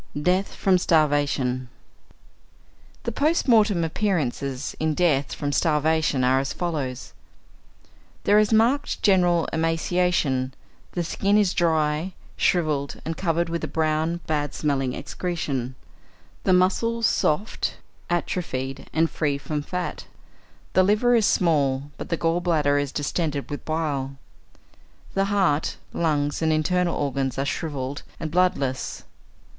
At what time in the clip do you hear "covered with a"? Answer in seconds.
13.15-13.67